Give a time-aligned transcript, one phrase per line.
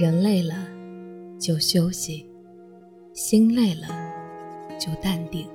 [0.00, 0.54] 人累了
[1.40, 2.24] 就休息，
[3.12, 3.88] 心累了
[4.78, 5.48] 就淡定。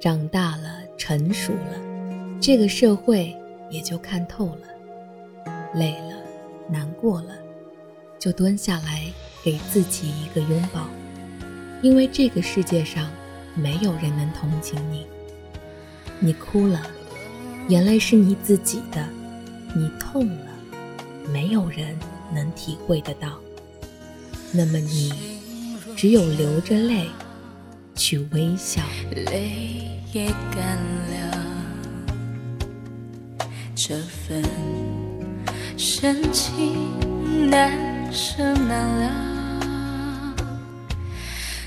[0.00, 3.36] 长大了，成熟了，这个社会
[3.68, 4.62] 也就看透了。
[5.74, 6.16] 累了，
[6.70, 7.36] 难过了，
[8.18, 9.04] 就蹲下来
[9.44, 10.88] 给自己一个拥抱，
[11.82, 13.10] 因为这个世界上
[13.54, 15.06] 没有人能同情你。
[16.18, 16.80] 你哭了，
[17.68, 19.04] 眼泪是你自己的；
[19.76, 20.46] 你痛了，
[21.30, 21.94] 没有人
[22.34, 23.38] 能体会得到。
[24.52, 25.12] 那么你
[25.96, 27.06] 只有流着泪
[27.94, 28.82] 去微笑。
[29.14, 30.76] 泪也干
[31.10, 31.38] 了，
[33.74, 34.42] 这份
[35.76, 40.34] 深情难舍难了。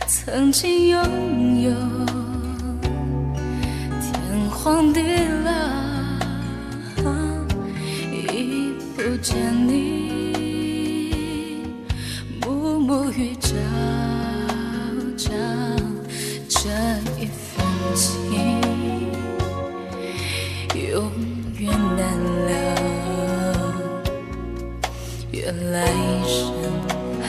[0.07, 1.71] 曾经拥有
[4.01, 4.11] 天。
[4.63, 6.19] 荒地了，
[8.11, 9.35] 已不见
[9.67, 10.20] 你，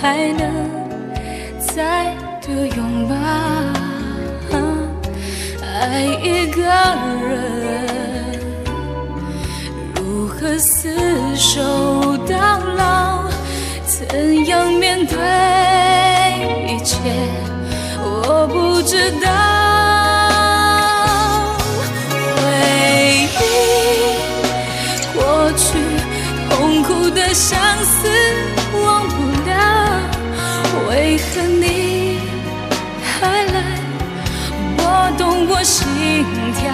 [0.03, 0.45] 还能
[1.61, 3.14] 再度拥抱。
[5.64, 6.61] 爱一个
[7.28, 7.31] 人，
[9.95, 10.91] 如何厮
[11.36, 12.34] 守到
[12.77, 13.30] 老？
[13.86, 15.17] 怎样面对
[16.67, 16.98] 一切？
[18.03, 19.30] 我不知道。
[22.36, 22.41] 回
[23.14, 23.28] 忆
[25.14, 25.23] 过
[25.56, 25.78] 去，
[26.50, 27.33] 痛苦的
[31.47, 32.19] 你
[33.03, 33.79] 还来
[34.77, 34.83] 拨？
[35.19, 36.73] 动我心跳，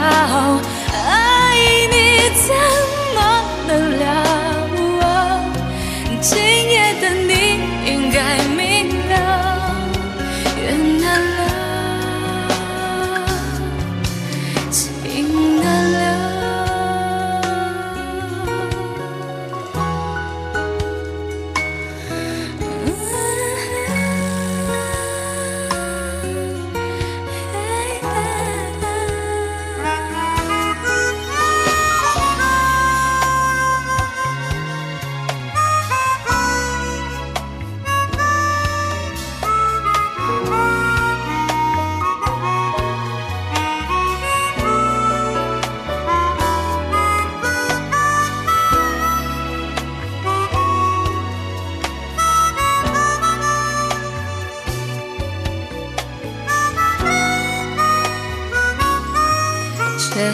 [60.19, 60.25] 这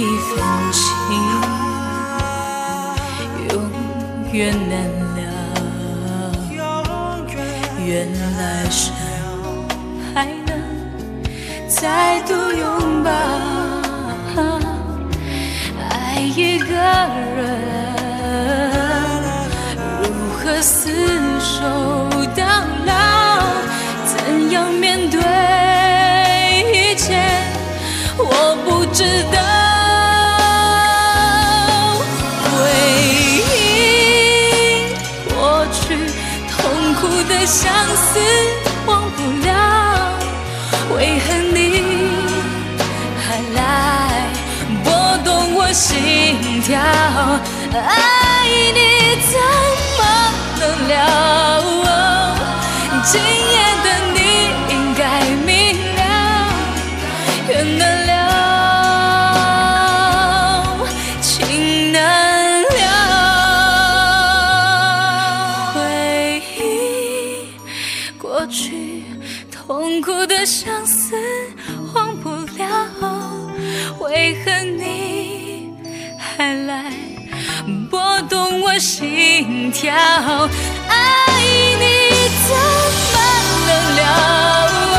[0.00, 0.30] 一份
[0.70, 0.80] 情
[3.50, 3.52] 永
[4.32, 4.38] 远
[4.70, 4.72] 难
[5.16, 5.20] 了，
[7.84, 7.90] 愿
[8.36, 8.94] 来生
[10.14, 10.16] 还
[10.46, 10.48] 能
[11.68, 13.10] 再度拥抱。
[15.90, 16.74] 爱一个
[17.36, 17.40] 人，
[20.02, 20.04] 如
[20.38, 21.01] 何厮
[28.18, 29.02] 我不知
[29.32, 29.36] 道，
[32.44, 32.50] 回
[33.38, 33.40] 忆
[35.34, 35.34] 过
[35.72, 35.80] 去，
[36.50, 36.54] 痛
[36.94, 38.08] 苦的相思
[38.86, 39.50] 忘不了。
[40.94, 41.58] 为何你
[43.18, 43.24] 还
[43.54, 43.58] 来
[44.84, 44.86] 拨
[45.24, 46.70] 动我心跳？
[47.72, 48.80] 爱你
[49.30, 49.32] 怎
[49.98, 50.00] 么
[50.60, 50.96] 能了？
[53.04, 53.86] 今夜的
[69.72, 71.16] 痛苦的相思
[71.94, 72.68] 忘不了，
[74.00, 75.72] 为何你
[76.18, 76.92] 还来
[77.90, 79.90] 拨动我心跳？
[79.94, 80.98] 爱
[81.80, 81.86] 你
[82.44, 82.54] 怎
[83.14, 83.16] 么
[83.66, 84.92] 能了？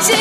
[0.00, 0.16] 今